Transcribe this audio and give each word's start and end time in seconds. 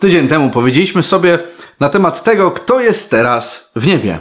Tydzień 0.00 0.28
temu 0.28 0.50
powiedzieliśmy 0.50 1.02
sobie 1.02 1.38
na 1.80 1.88
temat 1.88 2.24
tego, 2.24 2.50
kto 2.50 2.80
jest 2.80 3.10
teraz 3.10 3.70
w 3.76 3.86
niebie. 3.86 4.18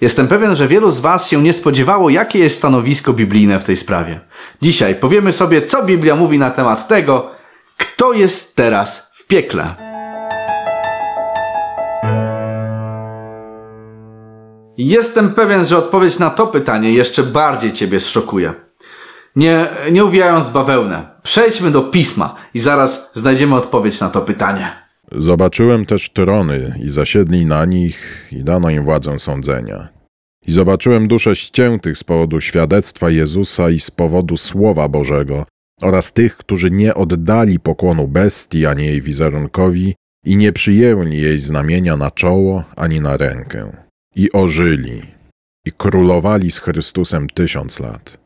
Jestem 0.00 0.28
pewien, 0.28 0.56
że 0.56 0.68
wielu 0.68 0.90
z 0.90 1.00
Was 1.00 1.28
się 1.28 1.42
nie 1.42 1.52
spodziewało, 1.52 2.10
jakie 2.10 2.38
jest 2.38 2.58
stanowisko 2.58 3.12
biblijne 3.12 3.60
w 3.60 3.64
tej 3.64 3.76
sprawie. 3.76 4.20
Dzisiaj 4.62 4.94
powiemy 4.94 5.32
sobie, 5.32 5.66
co 5.66 5.82
Biblia 5.82 6.16
mówi 6.16 6.38
na 6.38 6.50
temat 6.50 6.88
tego, 6.88 7.30
kto 7.76 8.12
jest 8.12 8.56
teraz 8.56 9.10
w 9.14 9.26
piekle. 9.26 9.74
Jestem 14.76 15.34
pewien, 15.34 15.64
że 15.64 15.78
odpowiedź 15.78 16.18
na 16.18 16.30
to 16.30 16.46
pytanie 16.46 16.92
jeszcze 16.92 17.22
bardziej 17.22 17.72
Ciebie 17.72 18.00
zszokuje. 18.00 18.54
Nie, 19.36 19.66
nie 19.92 20.04
uwijając 20.04 20.50
bawełnę, 20.50 21.06
przejdźmy 21.22 21.70
do 21.70 21.82
pisma 21.82 22.34
i 22.54 22.58
zaraz 22.58 23.10
znajdziemy 23.14 23.56
odpowiedź 23.56 24.00
na 24.00 24.10
to 24.10 24.20
pytanie. 24.20 24.87
Zobaczyłem 25.12 25.86
też 25.86 26.10
trony 26.10 26.74
i 26.82 26.90
zasiedli 26.90 27.46
na 27.46 27.64
nich 27.64 28.28
i 28.32 28.44
dano 28.44 28.70
im 28.70 28.84
władzę 28.84 29.18
sądzenia. 29.18 29.88
I 30.46 30.52
zobaczyłem 30.52 31.08
dusze 31.08 31.36
ściętych 31.36 31.98
z 31.98 32.04
powodu 32.04 32.40
świadectwa 32.40 33.10
Jezusa 33.10 33.70
i 33.70 33.80
z 33.80 33.90
powodu 33.90 34.36
Słowa 34.36 34.88
Bożego 34.88 35.44
oraz 35.82 36.12
tych, 36.12 36.36
którzy 36.36 36.70
nie 36.70 36.94
oddali 36.94 37.60
pokłonu 37.60 38.08
bestii 38.08 38.66
ani 38.66 38.86
jej 38.86 39.02
wizerunkowi 39.02 39.94
i 40.24 40.36
nie 40.36 40.52
przyjęli 40.52 41.16
jej 41.16 41.38
znamienia 41.38 41.96
na 41.96 42.10
czoło 42.10 42.64
ani 42.76 43.00
na 43.00 43.16
rękę. 43.16 43.72
I 44.16 44.32
ożyli 44.32 45.02
i 45.66 45.72
królowali 45.72 46.50
z 46.50 46.58
Chrystusem 46.58 47.26
tysiąc 47.26 47.80
lat. 47.80 48.18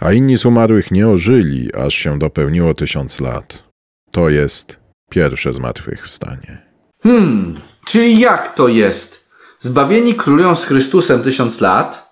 A 0.00 0.12
inni 0.12 0.36
z 0.36 0.46
umarłych 0.46 0.90
nie 0.90 1.08
ożyli, 1.08 1.74
aż 1.74 1.94
się 1.94 2.18
dopełniło 2.18 2.74
tysiąc 2.74 3.20
lat. 3.20 3.64
To 4.10 4.28
jest 4.28 4.87
pierwsze 5.08 5.52
zmartwychwstanie. 5.52 6.62
Hmm, 7.02 7.60
czyli 7.84 8.20
jak 8.20 8.54
to 8.54 8.68
jest? 8.68 9.28
Zbawieni 9.60 10.14
królują 10.14 10.54
z 10.54 10.64
Chrystusem 10.64 11.22
tysiąc 11.22 11.60
lat, 11.60 12.08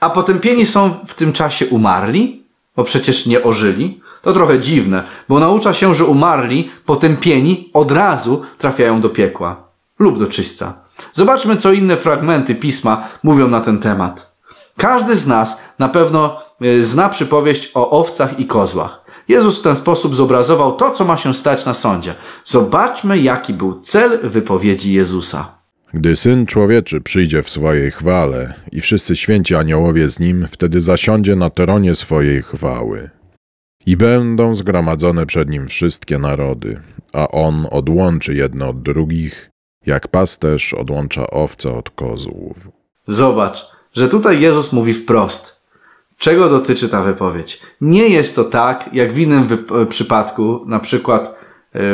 a 0.00 0.10
potępieni 0.10 0.66
są 0.66 0.94
w 1.06 1.14
tym 1.14 1.32
czasie 1.32 1.66
umarli? 1.66 2.42
Bo 2.76 2.84
przecież 2.84 3.26
nie 3.26 3.42
ożyli. 3.42 4.00
To 4.22 4.32
trochę 4.32 4.60
dziwne, 4.60 5.04
bo 5.28 5.40
naucza 5.40 5.74
się, 5.74 5.94
że 5.94 6.04
umarli, 6.04 6.70
potępieni 6.86 7.70
od 7.72 7.92
razu 7.92 8.42
trafiają 8.58 9.00
do 9.00 9.10
piekła 9.10 9.66
lub 9.98 10.18
do 10.18 10.26
czyśca. 10.26 10.74
Zobaczmy, 11.12 11.56
co 11.56 11.72
inne 11.72 11.96
fragmenty 11.96 12.54
pisma 12.54 13.08
mówią 13.22 13.48
na 13.48 13.60
ten 13.60 13.78
temat. 13.78 14.36
Każdy 14.76 15.16
z 15.16 15.26
nas 15.26 15.60
na 15.78 15.88
pewno 15.88 16.42
e, 16.60 16.82
zna 16.82 17.08
przypowieść 17.08 17.70
o 17.74 17.90
owcach 17.90 18.40
i 18.40 18.46
kozłach. 18.46 19.05
Jezus 19.28 19.58
w 19.58 19.62
ten 19.62 19.76
sposób 19.76 20.16
zobrazował 20.16 20.76
to, 20.76 20.90
co 20.90 21.04
ma 21.04 21.16
się 21.16 21.34
stać 21.34 21.66
na 21.66 21.74
sądzie. 21.74 22.14
Zobaczmy, 22.44 23.18
jaki 23.18 23.54
był 23.54 23.80
cel 23.80 24.30
wypowiedzi 24.30 24.92
Jezusa. 24.92 25.56
Gdy 25.94 26.16
Syn 26.16 26.46
Człowieczy 26.46 27.00
przyjdzie 27.00 27.42
w 27.42 27.50
swojej 27.50 27.90
chwale 27.90 28.54
i 28.72 28.80
wszyscy 28.80 29.16
święci 29.16 29.54
aniołowie 29.54 30.08
z 30.08 30.20
Nim, 30.20 30.46
wtedy 30.50 30.80
zasiądzie 30.80 31.36
na 31.36 31.50
tronie 31.50 31.94
swojej 31.94 32.42
chwały. 32.42 33.10
I 33.86 33.96
będą 33.96 34.54
zgromadzone 34.54 35.26
przed 35.26 35.50
Nim 35.50 35.68
wszystkie 35.68 36.18
narody, 36.18 36.80
a 37.12 37.28
On 37.28 37.66
odłączy 37.70 38.34
jedne 38.34 38.66
od 38.66 38.82
drugich, 38.82 39.50
jak 39.86 40.08
pasterz 40.08 40.74
odłącza 40.74 41.30
owce 41.30 41.72
od 41.72 41.90
kozłów. 41.90 42.68
Zobacz, 43.08 43.66
że 43.94 44.08
tutaj 44.08 44.40
Jezus 44.40 44.72
mówi 44.72 44.94
wprost. 44.94 45.55
Czego 46.18 46.48
dotyczy 46.48 46.88
ta 46.88 47.02
wypowiedź? 47.02 47.60
Nie 47.80 48.08
jest 48.08 48.36
to 48.36 48.44
tak, 48.44 48.90
jak 48.92 49.12
w 49.12 49.18
innym 49.18 49.48
wyp- 49.48 49.86
przypadku, 49.86 50.64
na 50.66 50.78
przykład 50.80 51.24
e, 51.24 51.32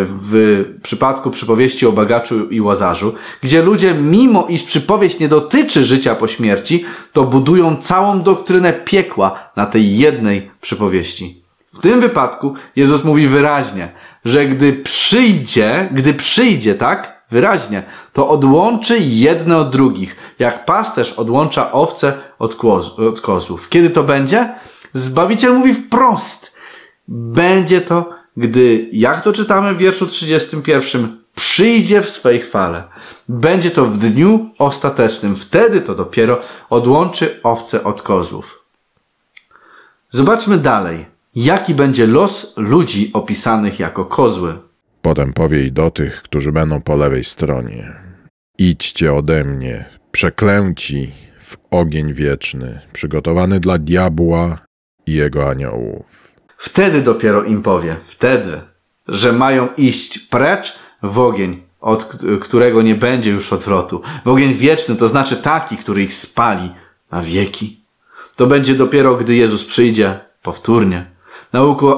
w 0.06 0.64
przypadku 0.82 1.30
przypowieści 1.30 1.86
o 1.86 1.92
bagaczu 1.92 2.48
i 2.50 2.60
łazarzu, 2.60 3.14
gdzie 3.42 3.62
ludzie, 3.62 3.94
mimo 3.94 4.46
iż 4.48 4.62
przypowieść 4.62 5.18
nie 5.18 5.28
dotyczy 5.28 5.84
życia 5.84 6.14
po 6.14 6.28
śmierci, 6.28 6.84
to 7.12 7.24
budują 7.24 7.76
całą 7.76 8.22
doktrynę 8.22 8.72
piekła 8.72 9.50
na 9.56 9.66
tej 9.66 9.98
jednej 9.98 10.50
przypowieści. 10.60 11.42
W 11.74 11.80
tym 11.80 12.00
wypadku 12.00 12.54
Jezus 12.76 13.04
mówi 13.04 13.28
wyraźnie, 13.28 13.92
że 14.24 14.46
gdy 14.46 14.72
przyjdzie, 14.72 15.88
gdy 15.92 16.14
przyjdzie, 16.14 16.74
tak? 16.74 17.21
Wyraźnie, 17.32 17.82
to 18.12 18.28
odłączy 18.28 18.98
jedne 18.98 19.56
od 19.56 19.70
drugich, 19.70 20.16
jak 20.38 20.64
pasterz 20.64 21.12
odłącza 21.12 21.72
owce 21.72 22.18
od, 22.38 22.54
kłoz, 22.54 22.98
od 22.98 23.20
kozłów. 23.20 23.68
Kiedy 23.68 23.90
to 23.90 24.02
będzie? 24.02 24.54
Zbawiciel 24.92 25.58
mówi 25.58 25.74
wprost. 25.74 26.52
Będzie 27.08 27.80
to, 27.80 28.10
gdy, 28.36 28.88
jak 28.92 29.22
to 29.22 29.32
czytamy 29.32 29.74
w 29.74 29.78
wierszu 29.78 30.06
31, 30.06 31.16
przyjdzie 31.34 32.02
w 32.02 32.08
swej 32.08 32.40
chwale. 32.40 32.84
Będzie 33.28 33.70
to 33.70 33.84
w 33.84 33.98
dniu 33.98 34.50
ostatecznym. 34.58 35.36
Wtedy 35.36 35.80
to 35.80 35.94
dopiero 35.94 36.40
odłączy 36.70 37.40
owce 37.42 37.84
od 37.84 38.02
kozłów. 38.02 38.64
Zobaczmy 40.10 40.58
dalej, 40.58 41.06
jaki 41.34 41.74
będzie 41.74 42.06
los 42.06 42.52
ludzi 42.56 43.10
opisanych 43.12 43.78
jako 43.78 44.04
kozły. 44.04 44.58
Potem 45.02 45.32
powie 45.32 45.66
i 45.66 45.72
do 45.72 45.90
tych, 45.90 46.22
którzy 46.22 46.52
będą 46.52 46.80
po 46.80 46.96
lewej 46.96 47.24
stronie. 47.24 47.92
Idźcie 48.58 49.14
ode 49.14 49.44
mnie, 49.44 49.84
przeklęci 50.12 51.12
w 51.40 51.56
ogień 51.70 52.14
wieczny, 52.14 52.80
przygotowany 52.92 53.60
dla 53.60 53.78
diabła 53.78 54.58
i 55.06 55.12
jego 55.12 55.50
aniołów. 55.50 56.32
Wtedy 56.58 57.02
dopiero 57.02 57.44
im 57.44 57.62
powie, 57.62 57.96
wtedy, 58.08 58.60
że 59.08 59.32
mają 59.32 59.68
iść 59.76 60.18
precz 60.18 60.78
w 61.02 61.18
ogień, 61.18 61.62
od 61.80 62.04
którego 62.40 62.82
nie 62.82 62.94
będzie 62.94 63.30
już 63.30 63.52
odwrotu. 63.52 64.02
W 64.24 64.28
ogień 64.28 64.54
wieczny, 64.54 64.96
to 64.96 65.08
znaczy 65.08 65.36
taki, 65.36 65.76
który 65.76 66.02
ich 66.02 66.14
spali 66.14 66.74
na 67.10 67.22
wieki. 67.22 67.80
To 68.36 68.46
będzie 68.46 68.74
dopiero, 68.74 69.16
gdy 69.16 69.34
Jezus 69.34 69.64
przyjdzie 69.64 70.20
powtórnie. 70.42 71.06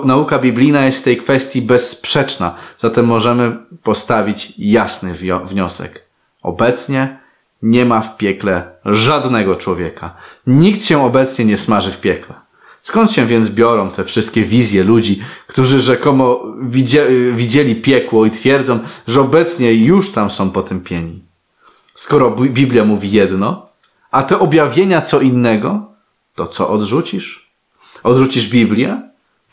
Nauka 0.05 0.39
biblijna 0.39 0.85
jest 0.85 1.01
w 1.01 1.05
tej 1.05 1.17
kwestii 1.17 1.63
bezsprzeczna, 1.63 2.55
zatem 2.79 3.07
możemy 3.07 3.57
postawić 3.83 4.53
jasny 4.59 5.15
wniosek. 5.45 6.05
Obecnie 6.43 7.19
nie 7.63 7.85
ma 7.85 8.01
w 8.01 8.17
piekle 8.17 8.71
żadnego 8.85 9.57
człowieka. 9.57 10.15
Nikt 10.47 10.85
się 10.85 11.05
obecnie 11.05 11.45
nie 11.45 11.57
smaży 11.57 11.93
w 11.93 12.01
piekle. 12.01 12.35
Skąd 12.83 13.13
się 13.13 13.27
więc 13.27 13.49
biorą 13.49 13.91
te 13.91 14.05
wszystkie 14.05 14.43
wizje 14.45 14.85
ludzi, 14.85 15.23
którzy 15.47 15.81
rzekomo 15.81 16.41
widzie, 16.63 17.07
widzieli 17.33 17.77
piekło 17.77 18.27
i 18.27 18.31
twierdzą, 18.31 18.81
że 19.09 19.21
obecnie 19.21 19.75
już 19.75 20.13
tam 20.13 20.31
są 20.31 20.51
potępieni? 20.51 21.23
Skoro 21.95 22.31
Bi- 22.31 22.51
Biblia 22.51 22.85
mówi 22.85 23.11
jedno, 23.11 23.67
a 24.11 24.23
te 24.23 24.39
objawienia 24.39 25.01
co 25.03 25.21
innego, 25.21 25.87
to 26.35 26.47
co 26.47 26.69
odrzucisz? 26.71 27.51
Odrzucisz 28.03 28.49
Biblię? 28.49 29.03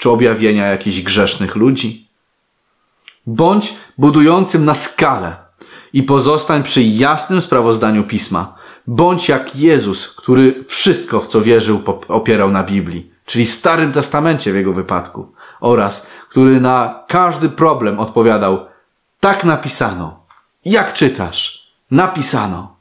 Czy 0.01 0.09
objawienia 0.09 0.67
jakichś 0.67 1.01
grzesznych 1.01 1.55
ludzi? 1.55 2.07
Bądź 3.27 3.73
budującym 3.97 4.65
na 4.65 4.75
skalę 4.75 5.35
i 5.93 6.03
pozostań 6.03 6.63
przy 6.63 6.83
jasnym 6.83 7.41
sprawozdaniu 7.41 8.03
pisma. 8.03 8.55
Bądź 8.87 9.29
jak 9.29 9.55
Jezus, 9.55 10.07
który 10.15 10.63
wszystko, 10.67 11.19
w 11.19 11.27
co 11.27 11.41
wierzył, 11.41 11.81
opierał 12.07 12.51
na 12.51 12.63
Biblii, 12.63 13.11
czyli 13.25 13.45
Starym 13.45 13.91
Testamencie 13.91 14.51
w 14.51 14.55
jego 14.55 14.73
wypadku, 14.73 15.31
oraz 15.59 16.07
który 16.29 16.61
na 16.61 17.03
każdy 17.07 17.49
problem 17.49 17.99
odpowiadał: 17.99 18.65
Tak 19.19 19.43
napisano. 19.43 20.25
Jak 20.65 20.93
czytasz? 20.93 21.71
Napisano. 21.91 22.75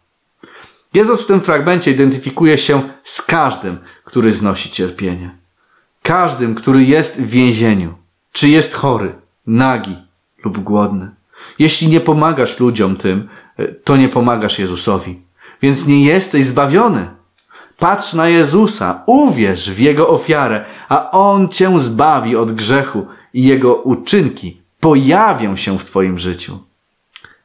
Jezus 0.94 1.22
w 1.22 1.26
tym 1.26 1.40
fragmencie 1.40 1.90
identyfikuje 1.90 2.58
się 2.58 2.82
z 3.04 3.22
każdym, 3.22 3.78
który 4.04 4.32
znosi 4.32 4.70
cierpienie. 4.70 5.39
Każdym, 6.02 6.54
który 6.54 6.84
jest 6.84 7.22
w 7.22 7.26
więzieniu, 7.26 7.94
czy 8.32 8.48
jest 8.48 8.74
chory, 8.74 9.12
nagi 9.46 9.96
lub 10.44 10.58
głodny. 10.58 11.10
Jeśli 11.58 11.88
nie 11.88 12.00
pomagasz 12.00 12.60
ludziom 12.60 12.96
tym, 12.96 13.28
y, 13.60 13.80
to 13.84 13.96
nie 13.96 14.08
pomagasz 14.08 14.58
Jezusowi. 14.58 15.22
Więc 15.62 15.86
nie 15.86 16.04
jesteś 16.04 16.44
zbawiony. 16.44 17.08
Patrz 17.78 18.14
na 18.14 18.28
Jezusa, 18.28 19.02
uwierz 19.06 19.70
w 19.70 19.78
Jego 19.78 20.08
ofiarę, 20.08 20.64
a 20.88 21.10
On 21.10 21.48
cię 21.48 21.80
zbawi 21.80 22.36
od 22.36 22.52
grzechu 22.52 23.06
i 23.34 23.44
Jego 23.44 23.74
uczynki 23.74 24.60
pojawią 24.80 25.56
się 25.56 25.78
w 25.78 25.84
Twoim 25.84 26.18
życiu. 26.18 26.58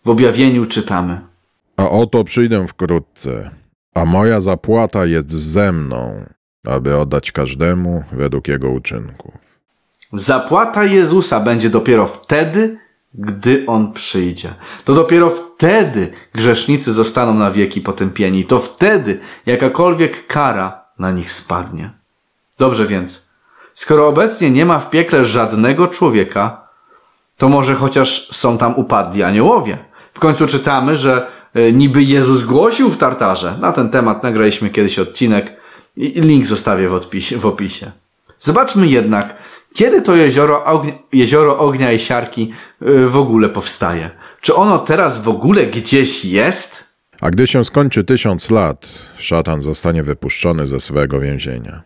W 0.05 0.09
objawieniu 0.09 0.65
czytamy. 0.65 1.21
A 1.77 1.89
oto 1.89 2.23
przyjdę 2.23 2.67
wkrótce, 2.67 3.51
a 3.93 4.05
moja 4.05 4.41
zapłata 4.41 5.05
jest 5.05 5.31
ze 5.31 5.71
mną, 5.71 6.25
aby 6.67 6.97
oddać 6.97 7.31
każdemu 7.31 8.03
według 8.11 8.47
jego 8.47 8.69
uczynków. 8.69 9.33
Zapłata 10.13 10.83
Jezusa 10.83 11.39
będzie 11.39 11.69
dopiero 11.69 12.07
wtedy, 12.07 12.77
gdy 13.13 13.63
On 13.67 13.93
przyjdzie. 13.93 14.53
To 14.85 14.93
dopiero 14.93 15.29
wtedy 15.29 16.11
grzesznicy 16.33 16.93
zostaną 16.93 17.33
na 17.33 17.51
wieki 17.51 17.81
potępieni. 17.81 18.45
To 18.45 18.59
wtedy 18.59 19.19
jakakolwiek 19.45 20.27
kara 20.27 20.81
na 20.99 21.11
nich 21.11 21.31
spadnie. 21.31 21.89
Dobrze 22.57 22.85
więc, 22.85 23.29
skoro 23.73 24.07
obecnie 24.07 24.51
nie 24.51 24.65
ma 24.65 24.79
w 24.79 24.89
piekle 24.89 25.25
żadnego 25.25 25.87
człowieka, 25.87 26.65
To 27.37 27.49
może 27.49 27.75
chociaż 27.75 28.29
są 28.31 28.57
tam 28.57 28.75
upadli 28.75 29.23
aniołowie. 29.23 29.77
W 30.13 30.19
końcu 30.19 30.47
czytamy, 30.47 30.97
że 30.97 31.27
e, 31.53 31.71
niby 31.71 32.03
Jezus 32.03 32.43
głosił 32.43 32.89
w 32.89 32.97
Tartarze. 32.97 33.57
Na 33.59 33.73
ten 33.73 33.89
temat 33.89 34.23
nagraliśmy 34.23 34.69
kiedyś 34.69 34.99
odcinek 34.99 35.54
link 35.97 36.45
zostawię 36.45 36.89
w, 36.89 36.93
odpisie, 36.93 37.37
w 37.37 37.45
opisie. 37.45 37.91
Zobaczmy 38.39 38.87
jednak, 38.87 39.35
kiedy 39.73 40.01
to 40.01 40.15
jezioro 40.15 40.63
ognia, 40.63 40.93
jezioro 41.13 41.57
ognia 41.57 41.91
i 41.91 41.99
siarki 41.99 42.53
e, 42.81 43.07
w 43.07 43.17
ogóle 43.17 43.49
powstaje. 43.49 44.09
Czy 44.41 44.55
ono 44.55 44.79
teraz 44.79 45.23
w 45.23 45.29
ogóle 45.29 45.65
gdzieś 45.65 46.25
jest? 46.25 46.83
A 47.21 47.29
gdy 47.29 47.47
się 47.47 47.63
skończy 47.63 48.03
tysiąc 48.03 48.51
lat, 48.51 49.09
szatan 49.17 49.61
zostanie 49.61 50.03
wypuszczony 50.03 50.67
ze 50.67 50.79
swego 50.79 51.19
więzienia. 51.19 51.83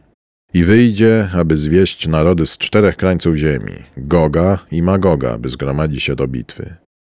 I 0.53 0.63
wyjdzie, 0.63 1.29
aby 1.35 1.57
zwieść 1.57 2.07
narody 2.07 2.45
z 2.45 2.57
czterech 2.57 2.97
krańców 2.97 3.35
ziemi, 3.35 3.73
Goga 3.97 4.59
i 4.71 4.81
Magoga, 4.81 5.37
by 5.37 5.49
zgromadzić 5.49 6.03
się 6.03 6.15
do 6.15 6.27
bitwy. 6.27 6.75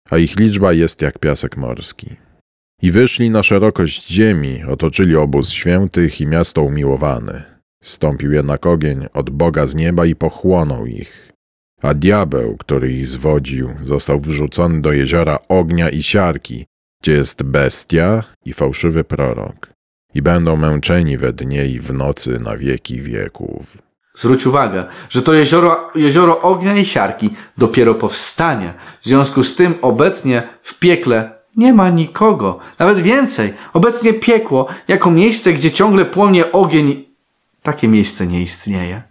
A 0.09 0.17
ich 0.17 0.39
liczba 0.39 0.73
jest 0.73 1.01
jak 1.01 1.19
piasek 1.19 1.57
morski. 1.57 2.15
I 2.81 2.91
wyszli 2.91 3.29
na 3.29 3.43
szerokość 3.43 4.11
ziemi, 4.11 4.63
otoczyli 4.63 5.15
obóz 5.15 5.49
świętych 5.49 6.21
i 6.21 6.27
miasto 6.27 6.61
umiłowane. 6.61 7.61
Stąpił 7.83 8.31
jednak 8.31 8.65
ogień 8.65 9.05
od 9.13 9.29
Boga 9.29 9.65
z 9.65 9.75
nieba 9.75 10.05
i 10.05 10.15
pochłonął 10.15 10.85
ich. 10.85 11.31
A 11.81 11.93
diabeł, 11.93 12.57
który 12.57 12.93
ich 12.93 13.07
zwodził, 13.07 13.69
został 13.81 14.19
wrzucony 14.19 14.81
do 14.81 14.91
jeziora 14.91 15.39
ognia 15.49 15.89
i 15.89 16.03
siarki, 16.03 16.65
gdzie 17.01 17.11
jest 17.11 17.43
bestia 17.43 18.23
i 18.45 18.53
fałszywy 18.53 19.03
prorok. 19.03 19.69
I 20.13 20.21
będą 20.21 20.55
męczeni 20.55 21.17
we 21.17 21.33
dnie 21.33 21.65
i 21.65 21.79
w 21.79 21.93
nocy 21.93 22.39
na 22.39 22.57
wieki 22.57 23.01
wieków. 23.01 23.77
Zwróć 24.15 24.47
uwagę, 24.47 24.85
że 25.09 25.21
to 25.21 25.33
jezioro, 25.33 25.91
jezioro 25.95 26.41
ognia 26.41 26.77
i 26.77 26.85
siarki 26.85 27.35
dopiero 27.57 27.95
powstanie. 27.95 28.73
W 29.01 29.05
związku 29.05 29.43
z 29.43 29.55
tym 29.55 29.75
obecnie 29.81 30.43
w 30.63 30.79
piekle 30.79 31.40
nie 31.57 31.73
ma 31.73 31.89
nikogo. 31.89 32.59
Nawet 32.79 32.99
więcej. 32.99 33.53
Obecnie 33.73 34.13
piekło, 34.13 34.67
jako 34.87 35.11
miejsce, 35.11 35.53
gdzie 35.53 35.71
ciągle 35.71 36.05
płonie 36.05 36.51
ogień, 36.51 37.03
takie 37.63 37.87
miejsce 37.87 38.27
nie 38.27 38.41
istnieje. 38.41 39.01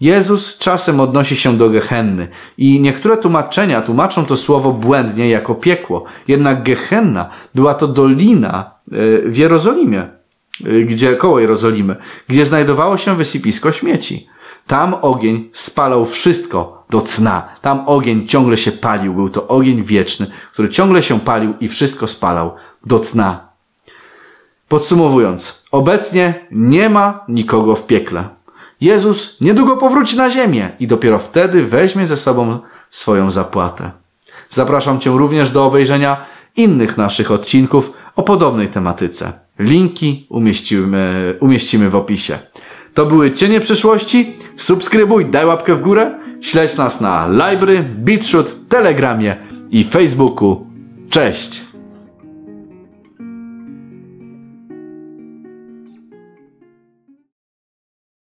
Jezus 0.00 0.58
czasem 0.58 1.00
odnosi 1.00 1.36
się 1.36 1.56
do 1.56 1.70
Gehenny 1.70 2.28
i 2.58 2.80
niektóre 2.80 3.16
tłumaczenia 3.16 3.82
tłumaczą 3.82 4.26
to 4.26 4.36
słowo 4.36 4.72
błędnie 4.72 5.28
jako 5.28 5.54
piekło. 5.54 6.04
Jednak 6.28 6.62
Gehenna 6.62 7.30
była 7.54 7.74
to 7.74 7.88
dolina 7.88 8.70
e, 8.92 8.94
w 9.30 9.36
Jerozolimie, 9.36 10.00
e, 10.00 10.80
gdzie 10.80 11.16
koło 11.16 11.40
Jerozolimy, 11.40 11.96
gdzie 12.28 12.46
znajdowało 12.46 12.96
się 12.96 13.16
wysypisko 13.16 13.72
śmieci. 13.72 14.26
Tam 14.70 14.94
ogień 15.02 15.50
spalał 15.52 16.06
wszystko 16.06 16.84
do 16.90 17.00
cna. 17.00 17.48
Tam 17.62 17.82
ogień 17.86 18.26
ciągle 18.26 18.56
się 18.56 18.72
palił. 18.72 19.14
Był 19.14 19.30
to 19.30 19.48
ogień 19.48 19.84
wieczny, 19.84 20.26
który 20.52 20.68
ciągle 20.68 21.02
się 21.02 21.20
palił 21.20 21.54
i 21.60 21.68
wszystko 21.68 22.06
spalał 22.06 22.54
do 22.86 23.00
cna. 23.00 23.48
Podsumowując, 24.68 25.64
obecnie 25.72 26.46
nie 26.50 26.88
ma 26.88 27.24
nikogo 27.28 27.74
w 27.74 27.86
piekle. 27.86 28.28
Jezus 28.80 29.40
niedługo 29.40 29.76
powróci 29.76 30.16
na 30.16 30.30
ziemię 30.30 30.70
i 30.80 30.86
dopiero 30.86 31.18
wtedy 31.18 31.64
weźmie 31.64 32.06
ze 32.06 32.16
sobą 32.16 32.58
swoją 32.90 33.30
zapłatę. 33.30 33.90
Zapraszam 34.50 35.00
Cię 35.00 35.10
również 35.10 35.50
do 35.50 35.66
obejrzenia 35.66 36.26
innych 36.56 36.96
naszych 36.96 37.30
odcinków 37.30 37.92
o 38.16 38.22
podobnej 38.22 38.68
tematyce. 38.68 39.32
Linki 39.58 40.26
umieścimy, 40.28 41.36
umieścimy 41.40 41.90
w 41.90 41.96
opisie. 41.96 42.38
To 42.94 43.06
były 43.06 43.32
Cienie 43.32 43.60
Przyszłości. 43.60 44.36
Subskrybuj, 44.56 45.26
daj 45.26 45.46
łapkę 45.46 45.74
w 45.74 45.80
górę. 45.80 46.18
Śledź 46.40 46.76
nas 46.76 47.00
na 47.00 47.28
Library, 47.28 47.82
BitShoot, 47.82 48.68
Telegramie 48.68 49.36
i 49.70 49.84
Facebooku. 49.84 50.66
Cześć! 51.10 51.69